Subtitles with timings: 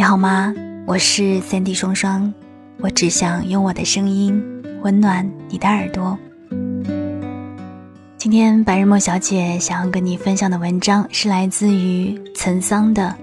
[0.00, 0.54] 你好吗？
[0.86, 2.32] 我是三 D 双双，
[2.78, 4.42] 我只想用我的声音
[4.80, 6.18] 温暖你的耳朵。
[8.16, 13.14] 今天白日梦小姐想要跟你分享的文章是来自于岑桑的《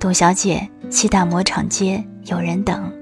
[0.00, 2.92] 董小姐七大磨场街有人等》。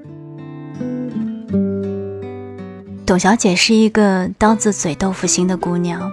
[3.07, 6.13] 董小姐是一个刀子嘴豆腐心的姑娘。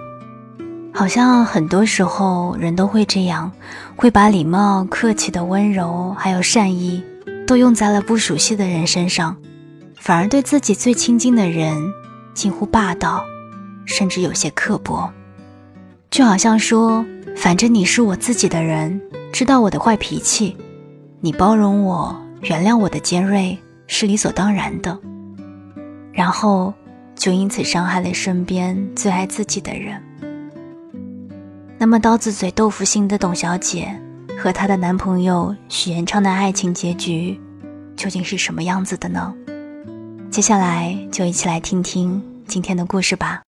[0.96, 3.50] 好像很多时候人都会这样，
[3.96, 7.02] 会把礼貌、客气的温柔还有善意，
[7.48, 9.36] 都用在了不熟悉的人身上，
[9.96, 11.76] 反而对自己最亲近的人
[12.32, 13.24] 近乎霸道，
[13.84, 15.10] 甚至有些刻薄。
[16.10, 17.04] 就好像说，
[17.36, 20.56] 反正你是我自己的人，知道我的坏脾气，
[21.20, 24.96] 你包容我、原谅我的尖锐是理所当然的。
[26.12, 26.72] 然后
[27.16, 30.00] 就因此伤害了身边最爱自己的人。
[31.78, 33.88] 那么刀子嘴豆腐心的董小姐
[34.38, 37.38] 和她的男朋友许延昌的爱情结局
[37.94, 39.34] 究竟是什么样子的呢？
[40.30, 43.42] 接下来就一起来听听今天的故事吧。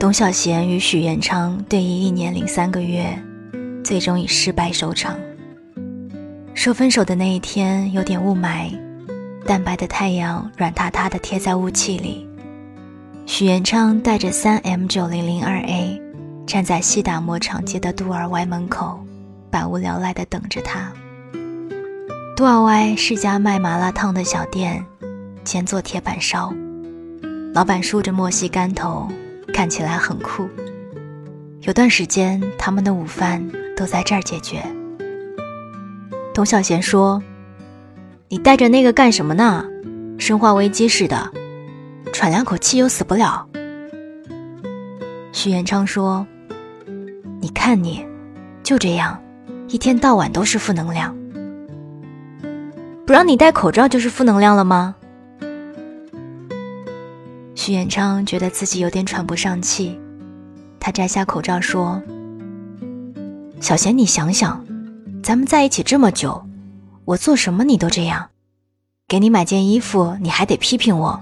[0.00, 3.16] 董小贤与许延昌对弈一年零三个月，
[3.84, 5.14] 最终以失败收场。
[6.54, 8.87] 说分手的那一天有点雾霾。
[9.48, 12.28] 淡白的太阳软塌塌地贴在雾气里，
[13.24, 15.98] 许元昌带着三 M 九零零二 A，
[16.46, 19.00] 站在西达摩厂街的杜尔歪门口，
[19.50, 20.92] 百无聊赖地等着他。
[22.36, 24.84] 杜尔歪是家卖麻辣烫的小店，
[25.44, 26.52] 兼做铁板烧，
[27.54, 29.08] 老板梳着墨西干头，
[29.54, 30.46] 看起来很酷。
[31.62, 33.42] 有段时间，他们的午饭
[33.74, 34.62] 都在这儿解决。
[36.34, 37.22] 董小贤说。
[38.30, 39.64] 你带着那个干什么呢？
[40.18, 41.32] 生化危机似的，
[42.12, 43.48] 喘两口气又死不了。
[45.32, 46.26] 徐延昌说
[47.40, 48.04] ：“你看你，
[48.62, 49.18] 就这样，
[49.68, 51.16] 一天到晚都是负能量。
[53.06, 54.94] 不让你戴口罩就是负能量了吗？”
[57.56, 59.98] 徐延昌觉得自己有点喘不上气，
[60.78, 62.02] 他摘下口罩说
[63.58, 64.62] ：“小贤，你想想，
[65.22, 66.44] 咱们在一起这么久。”
[67.08, 68.28] 我做什么你都这样，
[69.08, 71.18] 给你买件衣服你还得批评我，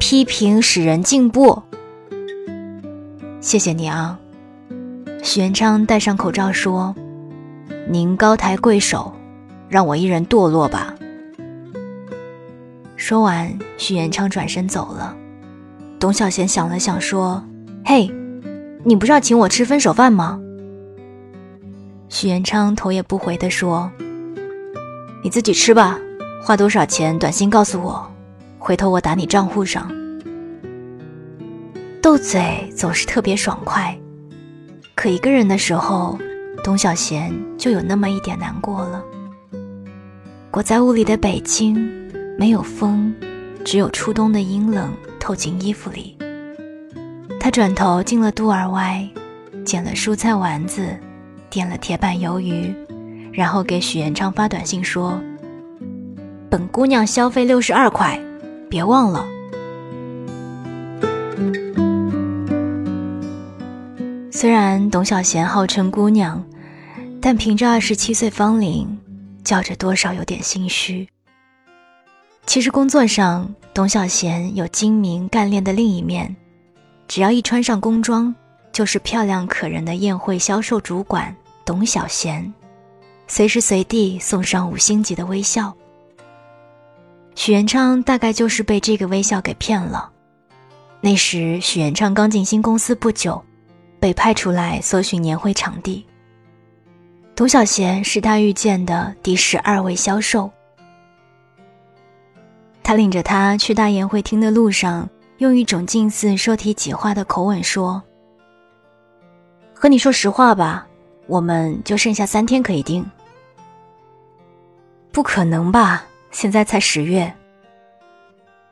[0.00, 1.62] 批评使人进步。
[3.40, 4.18] 谢谢你啊，
[5.22, 6.92] 许元昌戴上口罩说
[7.88, 9.14] ：“您高抬贵手，
[9.68, 10.92] 让我一人堕落吧。”
[12.98, 15.16] 说完，许元昌转身走了。
[16.00, 17.44] 董小贤想了想说
[17.86, 18.10] ：“嘿，
[18.82, 20.40] 你不是要请我吃分手饭吗？”
[22.08, 23.90] 许元昌头也不回地说
[25.22, 25.98] ：“你自己吃吧，
[26.42, 28.08] 花多少钱，短信告诉我，
[28.58, 29.90] 回头我打你账户上。”
[32.00, 33.98] 斗嘴总是特别爽快，
[34.94, 36.18] 可一个人的时候，
[36.62, 39.02] 董小贤就有那么一点难过了。
[40.50, 41.74] 裹在雾里的北京，
[42.38, 43.12] 没有风，
[43.64, 46.16] 只有初冬的阴冷透进衣服里。
[47.40, 49.08] 他转头进了杜尔歪，
[49.64, 50.96] 捡了蔬菜丸子。
[51.54, 52.74] 点了铁板鱿鱼，
[53.32, 55.22] 然后给许延昌发短信说
[56.50, 58.20] ：“本姑娘消费六十二块，
[58.68, 59.24] 别忘了。”
[64.32, 66.44] 虽然董小贤号称姑娘，
[67.22, 68.98] 但凭着二十七岁芳龄，
[69.44, 71.08] 叫着多少有点心虚。
[72.46, 76.34] 其实工作上，董小贤有精明干练的另一面，
[77.06, 78.34] 只要一穿上工装，
[78.72, 81.32] 就是漂亮可人的宴会销售主管。
[81.64, 82.52] 董小贤，
[83.26, 85.74] 随时随地送上五星级的微笑。
[87.34, 90.10] 许元昌大概就是被这个微笑给骗了。
[91.00, 93.42] 那时许元昌刚进新公司不久，
[93.98, 96.06] 被派出来搜寻年会场地。
[97.34, 100.50] 董小贤是他遇见的第十二位销售。
[102.82, 105.08] 他领着他去大宴会厅的路上，
[105.38, 108.00] 用一种近似说题己话的口吻说
[109.74, 110.86] ：“和你说实话吧。”
[111.26, 113.04] 我们就剩下三天可以定。
[115.12, 116.04] 不可能吧？
[116.30, 117.32] 现在才十月。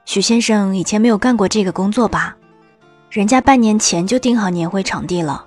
[0.05, 2.37] 许先生以前没有干过这个工作吧？
[3.11, 5.47] 人家半年前就定好年会场地了。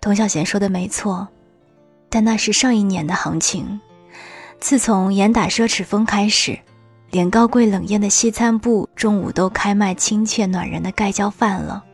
[0.00, 1.28] 童小贤说的没错，
[2.08, 3.80] 但那是上一年的行情。
[4.60, 6.58] 自从严打奢侈风开始，
[7.10, 11.84] 连高贵冷艳的西餐部中午都开卖亲切暖人的盖浇饭了。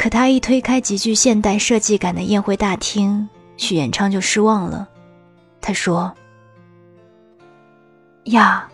[0.00, 4.88] 可他一推开极具现代设计感的宴会大厅，许延昌就失望了。
[5.60, 6.10] 他说
[8.32, 8.66] ：“呀，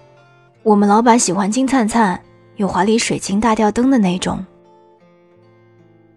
[0.63, 2.23] 我们老板喜欢金灿灿、
[2.55, 4.47] 有华丽水晶大吊灯的那种。”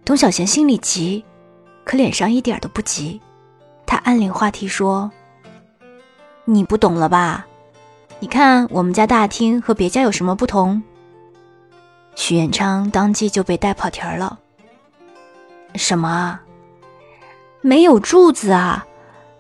[0.06, 1.26] 董小贤心里急，
[1.84, 3.20] 可脸上一点都不急。
[3.88, 5.10] 他暗领话题说
[6.46, 7.48] ：“你不懂了吧？
[8.20, 10.84] 你看我们家大厅和别家有什么不同？”
[12.14, 14.38] 许远昌当即就被带跑题儿了。
[15.76, 16.40] 什么？
[17.62, 18.86] 没有柱子啊！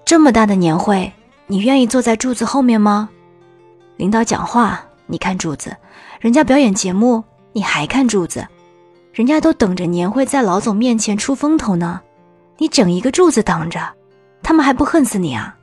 [0.05, 1.11] 这么大的年会，
[1.47, 3.09] 你愿意坐在柱子后面吗？
[3.97, 5.75] 领导讲话你看柱子，
[6.19, 7.23] 人家表演节目
[7.53, 8.47] 你还看柱子，
[9.13, 12.01] 人家都等着年会在老总面前出风头呢，
[12.57, 13.79] 你整一个柱子挡着，
[14.41, 15.55] 他们还不恨死你啊？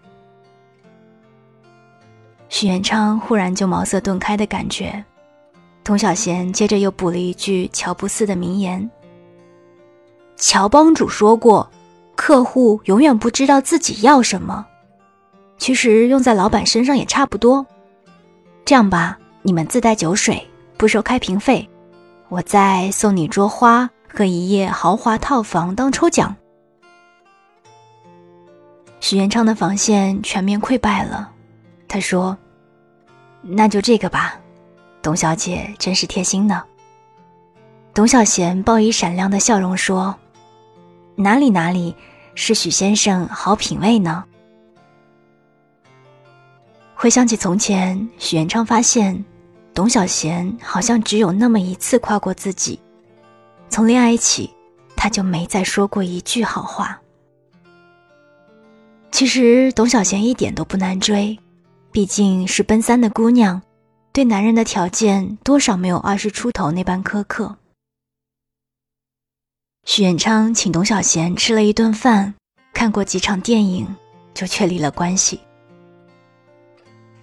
[2.49, 5.05] 许元昌忽然就茅塞顿开的感觉，
[5.83, 8.89] 童小贤接着又补了一句乔布斯的名言。
[10.37, 11.69] 乔帮主说过
[12.15, 14.67] ：“客户永远不知道自己要什么。”
[15.59, 17.65] 其实用在老板身上也差不多。
[18.65, 20.47] 这样吧，你们自带酒水，
[20.77, 21.67] 不收开瓶费，
[22.29, 26.37] 我再送你桌花和一夜豪华套房当抽奖。
[29.01, 31.31] 许元昌的防线全面溃败了，
[31.89, 32.37] 他说
[33.41, 34.39] ：“那就这个吧。”
[35.01, 36.63] 董小姐真是贴心呢。
[37.95, 40.15] 董小贤报以闪亮的笑容说。
[41.17, 41.95] 哪里哪里，
[42.35, 44.23] 是许先生好品味呢。
[46.95, 49.25] 回想起从前，许元昌发现，
[49.73, 52.79] 董小贤好像只有那么一次夸过自己。
[53.69, 54.51] 从恋爱起，
[54.95, 57.01] 他就没再说过一句好话。
[59.11, 61.39] 其实董小贤一点都不难追，
[61.91, 63.63] 毕竟是奔三的姑娘，
[64.13, 67.57] 对男人的条件多少没有二十出头那般苛刻。
[69.87, 72.35] 许元昌请董小贤吃了一顿饭，
[72.75, 73.87] 看过几场电影，
[74.35, 75.41] 就确立了关系。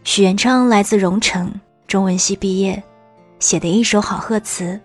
[0.06, 1.54] 许元昌来自荣城，
[1.88, 2.82] 中文系毕业，
[3.38, 4.80] 写的一手好贺词，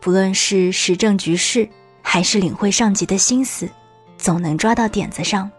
[0.00, 1.66] 不论是时政局势，
[2.02, 3.66] 还是领会上级的心思，
[4.18, 5.50] 总能抓到点子上。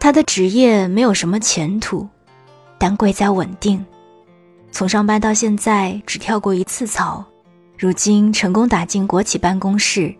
[0.00, 2.08] 他的职业没有什么前途，
[2.78, 3.84] 但贵在稳定，
[4.72, 7.22] 从上班到现在只跳过一次槽，
[7.78, 10.12] 如今成功打进国企办公室。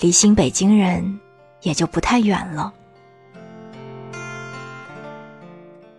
[0.00, 1.20] 离新北京人
[1.62, 2.72] 也就不太远了。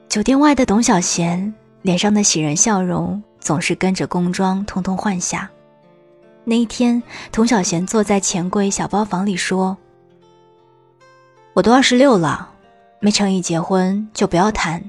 [0.09, 5.49] 酒店外的董小贤脸上的喜人笑容总是跟着工装通通换下。
[6.43, 7.01] 那一天，
[7.31, 9.75] 董小贤坐在钱柜小包房里说
[11.53, 12.51] ：“我都二十六了，
[12.99, 14.83] 没诚意结婚就不要谈。”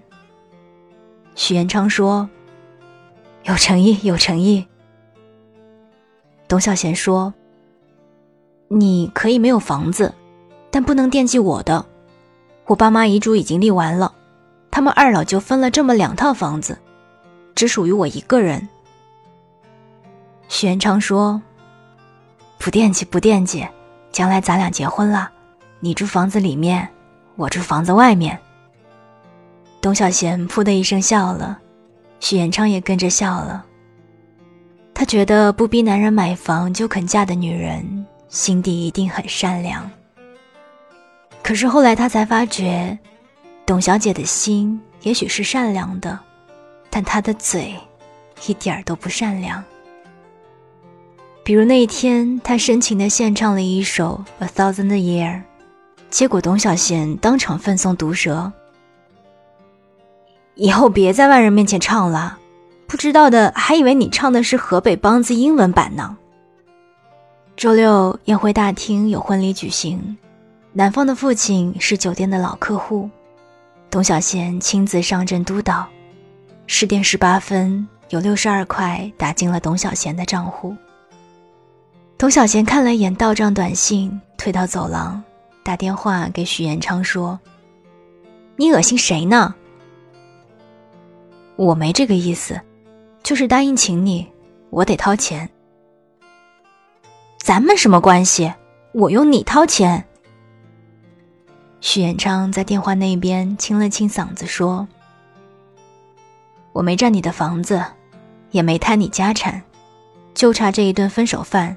[1.34, 2.28] 许延昌说
[3.44, 4.66] ：“有诚意，有诚意。”
[6.46, 7.32] 董小贤说。
[8.68, 10.12] 你可以没有房子，
[10.70, 11.84] 但不能惦记我的。
[12.66, 14.12] 我爸妈遗嘱已经立完了，
[14.70, 16.76] 他们二老就分了这么两套房子，
[17.54, 18.68] 只属于我一个人。
[20.48, 21.40] 许元昌说
[22.58, 23.66] ：“不惦记，不惦记，
[24.10, 25.30] 将来咱俩结婚了，
[25.78, 26.88] 你住房子里面，
[27.36, 28.36] 我住房子外面。”
[29.80, 31.58] 董小贤噗的一声笑了，
[32.18, 33.64] 许延昌也跟着笑了。
[34.92, 38.04] 他觉得不逼男人买房就肯嫁的女人。
[38.28, 39.90] 心底一定很善良，
[41.42, 42.98] 可是后来他才发觉，
[43.64, 46.18] 董小姐的心也许是善良的，
[46.90, 47.74] 但她的嘴
[48.46, 49.62] 一点儿都不善良。
[51.44, 55.34] 比如那一天，他深情地献唱了一首《A Thousand Year》，
[56.10, 58.52] 结果董小贤当场奋送毒舌
[60.56, 62.38] ：“以后别在外人面前唱了，
[62.88, 66.18] 不知道的还以为你唱的是河北梆子英文版呢。”
[67.56, 70.14] 周六宴会大厅有婚礼举行，
[70.74, 73.08] 男方的父亲是酒店的老客户，
[73.88, 75.86] 董小贤亲自上阵督导。
[76.66, 80.76] 十点十八分，有六十二块打进了董小贤的账户。
[82.18, 85.22] 董小贤看了一眼到账短信，退到走廊，
[85.62, 87.40] 打电话给许延昌说
[88.56, 89.54] ：“你恶心谁呢？
[91.56, 92.60] 我没这个意思，
[93.22, 94.26] 就是答应请你，
[94.68, 95.48] 我得掏钱。”
[97.46, 98.52] 咱们什么关系？
[98.90, 100.04] 我用你掏钱。
[101.80, 104.88] 许延昌在电话那边清了清嗓子说
[106.74, 107.84] ：“我没占你的房子，
[108.50, 109.62] 也没贪你家产，
[110.34, 111.76] 就差这一顿分手饭，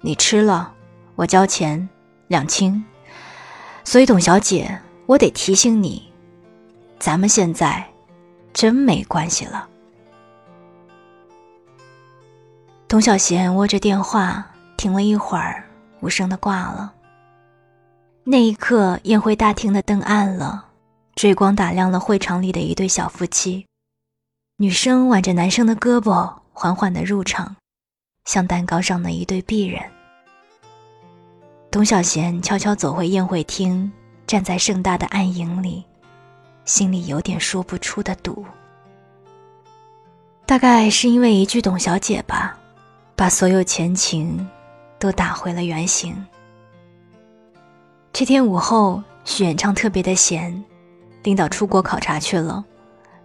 [0.00, 0.72] 你吃了，
[1.14, 1.86] 我交钱，
[2.28, 2.82] 两清。
[3.84, 6.10] 所以董小姐，我得提醒你，
[6.98, 7.84] 咱们现在
[8.54, 9.68] 真没关系了。”
[12.88, 14.52] 董小贤握着电话。
[14.86, 15.64] 停了一会儿，
[15.98, 16.94] 无声的挂了。
[18.22, 20.64] 那一刻，宴会大厅的灯暗了，
[21.16, 23.66] 追光打亮了会场里的一对小夫妻。
[24.58, 27.56] 女生挽着男生的胳膊，缓缓的入场，
[28.26, 29.82] 像蛋糕上的一对璧人。
[31.68, 33.90] 董小贤悄悄走回宴会厅，
[34.24, 35.84] 站在盛大的暗影里，
[36.64, 38.46] 心里有点说不出的堵。
[40.46, 42.56] 大概是因为一句“董小姐”吧，
[43.16, 44.48] 把所有前情
[44.98, 46.26] 都打回了原形。
[48.12, 50.64] 这天午后，许远畅特别的闲，
[51.22, 52.64] 领导出国考察去了，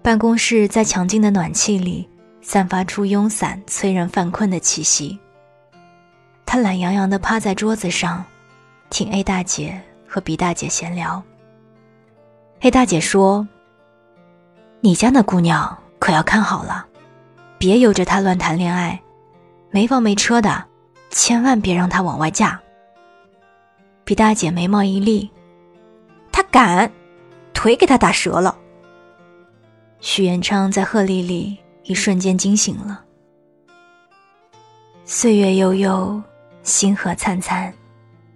[0.01, 2.10] 办公室在强劲的暖气里
[2.42, 5.18] 散发出慵散、催人犯困的气息。
[6.46, 8.25] 他懒洋洋地趴在桌子上，
[8.90, 11.24] 听 A 大姐和 B 大姐闲聊。
[12.60, 13.48] A 大姐说
[14.82, 16.86] ：“你家那姑娘可要看好了。”
[17.58, 19.00] 别由着她乱谈恋爱，
[19.70, 20.66] 没房没车的，
[21.12, 22.60] 千万别让他往外嫁。
[24.03, 25.30] 比大姐眉毛一立，
[26.32, 26.91] 他敢，
[27.53, 28.58] 腿给他打折了。
[30.00, 33.06] 许元昌在鹤唳里一瞬间惊醒了。
[35.06, 36.22] 岁月悠悠，
[36.63, 37.72] 星河灿灿，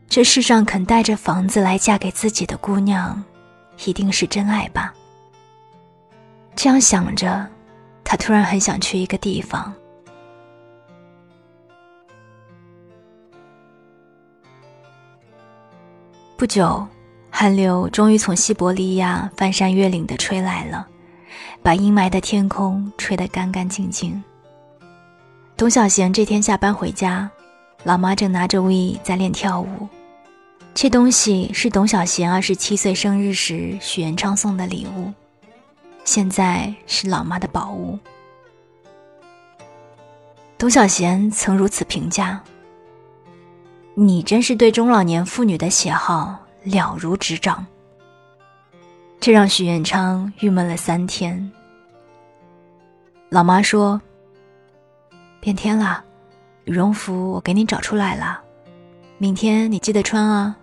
[0.07, 3.23] 这世上肯带着房子来嫁给自己的姑娘，
[3.85, 4.93] 一定是真爱吧？
[6.55, 7.47] 这样想着。
[8.07, 9.73] 他突然很想去一个地方。
[16.37, 16.85] 不久，
[17.29, 20.85] 寒流终于从西伯利亚翻山越岭的吹来了，
[21.63, 24.21] 把阴霾的天空吹得干干净净。
[25.55, 27.31] 董小贤这天下班回家，
[27.85, 29.87] 老妈正拿着 V 在练跳舞。
[30.73, 35.13] 这东西是董小贤二十七岁生日时许元昌送的礼物。
[36.03, 37.97] 现在是老妈的宝物。
[40.57, 42.43] 董小贤曾如此评价
[43.97, 47.65] ：“你真是对中老年妇女的喜好了如指掌。”
[49.21, 51.51] 这让许元昌郁闷了三天。
[53.29, 53.99] 老妈说
[55.39, 56.03] ：“变天了，
[56.65, 58.39] 羽绒服我给你找出来了，
[59.17, 60.55] 明天你记得穿啊。”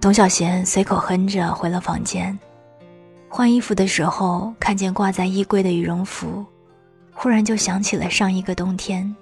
[0.00, 2.38] 董小贤随口哼着回了房间。
[3.28, 6.44] 换衣服的时候，看见挂在衣柜的羽绒服，
[7.12, 9.14] 忽然就想起了上一个冬天。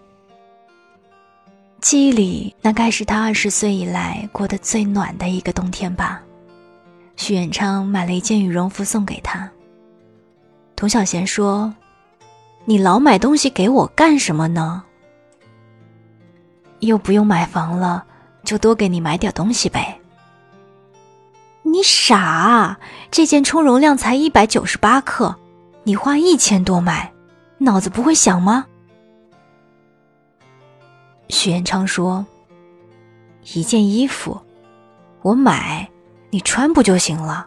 [1.84, 6.22] 记忆里，那该是他二十岁以来过得最暖的一个冬天吧。
[7.14, 9.46] 许远昌买了一件羽绒服送给他。
[10.74, 11.74] 童小贤说
[12.64, 14.82] ：“你老买东西给我干什么呢？
[16.78, 18.02] 又不用买房了，
[18.44, 20.00] 就多给你买点东西呗。”
[21.64, 22.78] 你傻！
[23.10, 25.36] 这件充绒量才一百九十八克，
[25.82, 27.12] 你花一千多买，
[27.58, 28.64] 脑子不会想吗？
[31.28, 32.24] 许彦昌说
[33.54, 34.40] ：“一件衣服，
[35.22, 35.88] 我买，
[36.30, 37.46] 你穿不就行了？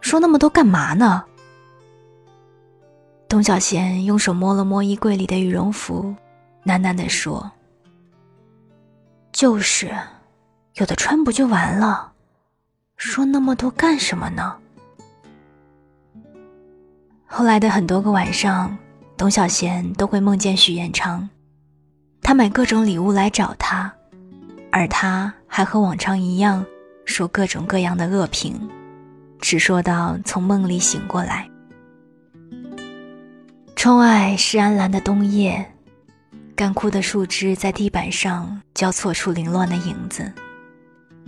[0.00, 1.24] 说那么多干嘛呢？”
[3.28, 6.14] 董小贤用手摸了摸衣柜里的羽绒服，
[6.64, 7.50] 喃喃地说
[9.32, 9.92] ：“就是，
[10.74, 12.12] 有的穿不就完了。”
[12.96, 14.56] 说那么多干什么呢？
[17.26, 18.74] 后来的很多个晚上，
[19.16, 21.28] 董小贤都会梦见许彦昌，
[22.26, 23.94] 他买各种礼物来找他，
[24.72, 26.66] 而他还和往常一样
[27.04, 28.68] 说各种各样的恶评，
[29.40, 31.48] 直说到从梦里醒过来。
[33.76, 35.64] 窗外是安澜的冬夜，
[36.56, 40.32] 干枯的树枝在地板上交错出凌乱的影子。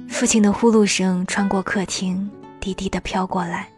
[0.09, 2.29] 父亲的呼噜声穿过客厅，
[2.59, 3.69] 低低的飘过来。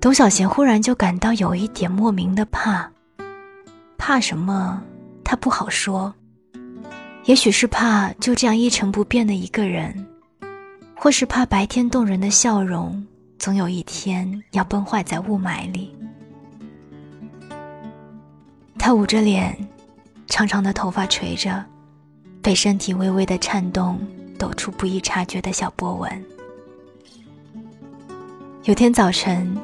[0.00, 2.90] 董小贤忽然就感到有一点莫名的怕，
[3.98, 4.82] 怕什么？
[5.26, 6.14] 他不好说。
[7.24, 10.06] 也许是怕就这样一成不变的一个人，
[10.94, 13.04] 或是怕白天动人的笑容，
[13.36, 15.92] 总有一天要崩坏在雾霾里。
[18.78, 19.58] 他捂着脸，
[20.28, 21.64] 长长的头发垂着，
[22.40, 23.98] 被身体微微的颤动。
[24.38, 26.24] 抖出不易察觉的小波纹。
[28.64, 29.56] 有天早晨，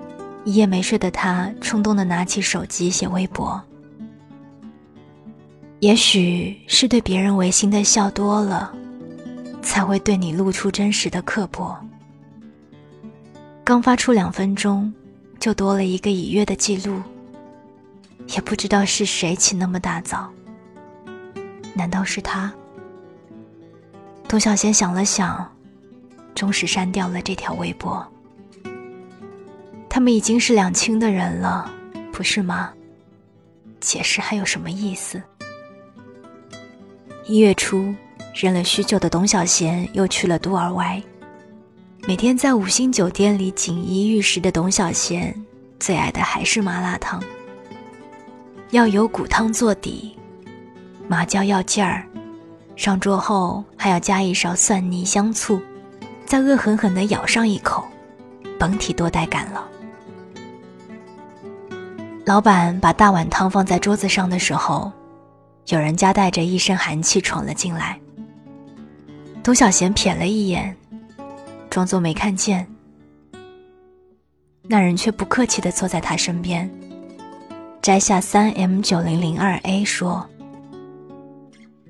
[0.47, 3.63] 一夜没睡的他冲动的拿起手机写微博。
[5.83, 8.73] 也许是对别人违心的笑多了，
[9.63, 11.77] 才会对你露出真实的刻薄。
[13.65, 14.95] 刚发出两分钟，
[15.41, 17.03] 就多了一个已阅的记录。
[18.29, 20.33] 也不知道是谁起那么大早。
[21.75, 22.53] 难道是他？
[24.29, 25.53] 董小贤想了想，
[26.33, 28.07] 终是删掉了这条微博。
[29.89, 31.69] 他们已经是两清的人了，
[32.13, 32.73] 不是吗？
[33.81, 35.21] 解释还有什么意思？
[37.25, 37.95] 一月初，
[38.35, 41.01] 忍了许久的董小贤又去了杜尔歪。
[42.05, 45.33] 每天在五星酒店里锦衣玉食的董小贤，
[45.79, 47.23] 最爱的还是麻辣烫。
[48.73, 50.19] 要有骨汤做底，
[51.07, 52.05] 麻椒要劲儿。
[52.75, 55.61] 上桌后还要加一勺蒜泥香醋，
[56.27, 57.85] 再恶狠狠地咬上一口，
[58.59, 59.65] 甭提多带感了。
[62.25, 64.91] 老板把大碗汤放在桌子上的时候，
[65.67, 67.99] 有人夹带着一身寒气闯了进来。
[69.43, 70.77] 董小贤瞥了一眼，
[71.71, 72.67] 装作没看见。
[74.63, 76.71] 那人却不客气地坐在他身边，
[77.81, 80.25] 摘下三 M 九零零二 A 说：“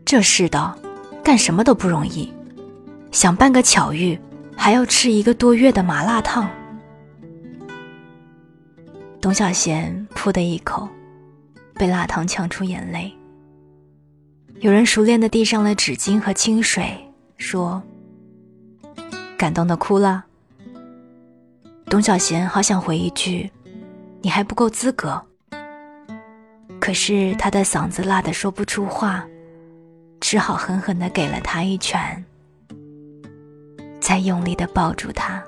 [0.04, 0.76] 这世道，
[1.22, 2.32] 干什么都不容易，
[3.10, 4.18] 想办个巧遇，
[4.56, 6.48] 还要吃一个多月的麻辣烫。”
[9.20, 10.88] 董小贤噗的一口，
[11.74, 13.14] 被辣汤呛出眼泪。
[14.62, 16.96] 有人熟练地递上了纸巾和清水。
[17.36, 17.82] 说
[19.36, 20.24] ：“感动的哭了。”
[21.90, 23.50] 董小贤好想回一句
[24.22, 25.20] ：“你还不够资格。”
[26.78, 29.26] 可是他的嗓子辣得说不出话，
[30.20, 32.24] 只好狠狠的给了他一拳，
[34.00, 35.42] 再用力的抱住他。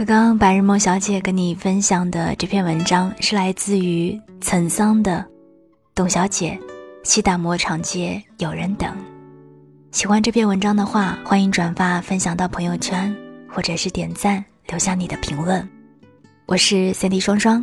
[0.00, 5.18] 刚刚白日梦小姐跟你分享的这篇文章是来自于岑桑的
[5.94, 6.58] 《董小姐，
[7.02, 8.88] 西大磨场街有人等》。
[9.92, 13.14] 喜欢这篇文章的话，欢迎转发分享到朋友圈，
[13.46, 15.68] 或者是点赞留下你的评论。
[16.46, 17.62] 我是三 D 双双，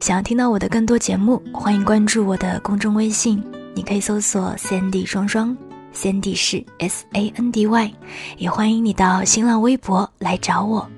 [0.00, 5.54] 想要听到我的更多节目，欢迎关注我的公众微信，你可以搜索三 D 双双，
[5.92, 7.92] 三 D 是 S A N D Y，
[8.38, 10.88] 也欢迎你到新浪微博来找我。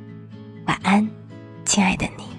[0.66, 1.08] 晚安，
[1.64, 2.35] 亲爱的你。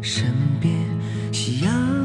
[0.00, 0.24] 身
[0.60, 0.72] 边
[1.32, 1.97] 夕阳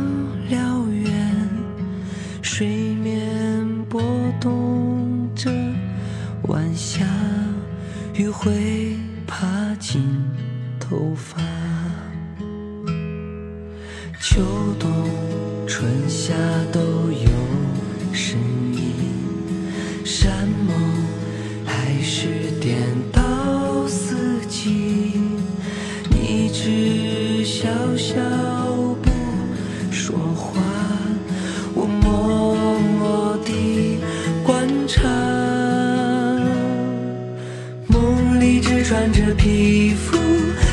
[39.03, 40.17] 穿着皮肤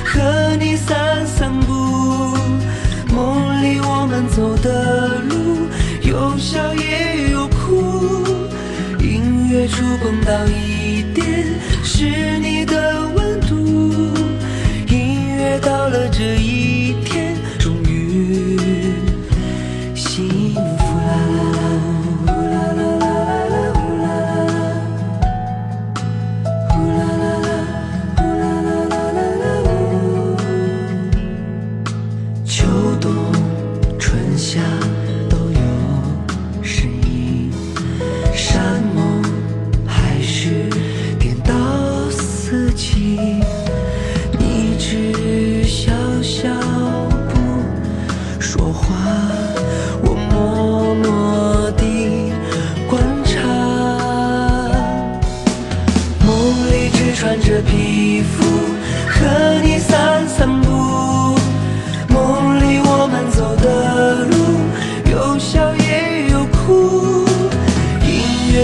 [0.04, 1.72] 和你散散步，
[3.12, 5.66] 梦里我们走的路
[6.08, 8.24] 有笑也有哭，
[9.00, 11.44] 隐约触碰到一点
[11.82, 12.99] 是你的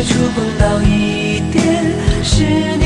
[0.02, 1.64] 触碰到一点，
[2.22, 2.44] 是
[2.78, 2.85] 你。